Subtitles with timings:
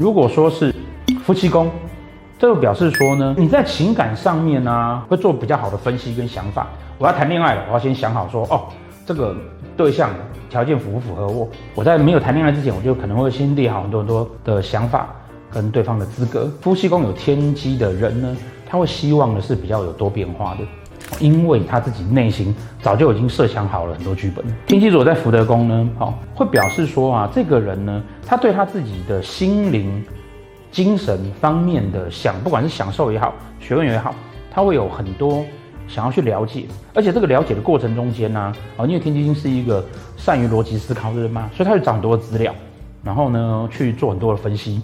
[0.00, 0.74] 如果说是
[1.22, 1.70] 夫妻宫，
[2.38, 6.68] 这就表示说呢，你在情感上面呢、啊，会做比较好的分析跟想法。
[6.96, 8.62] 我要谈恋爱了，我要先想好说，哦，
[9.04, 9.36] 这个
[9.76, 10.08] 对象
[10.48, 11.46] 条件符不符合我？
[11.74, 15.14] 我在没有谈恋爱之前，我就可能会先列好很多很多的想法
[15.52, 16.50] 跟对方的资格。
[16.62, 18.34] 夫妻宫有天机的人呢，
[18.66, 20.60] 他会希望的是比较有多变化的。
[21.18, 24.44] 因为他自己内心早就已经设想好了很多剧本。
[24.66, 30.04] 天机座在福德宫呢，好，会表示说啊，这个人呢，他对他自己的心灵、
[30.70, 34.14] 精神方面的享，不管是享受也好，学问也好，
[34.52, 35.44] 他会有很多
[35.88, 36.66] 想要去了解。
[36.94, 39.84] 而且这个了解的过程中间呢，啊，因为天机星是一个
[40.16, 42.54] 善于逻辑思考的人嘛，所以他会找很多资料，
[43.02, 44.78] 然后呢，去做很多的分析。